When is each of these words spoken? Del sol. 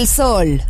Del 0.00 0.06
sol. 0.06 0.69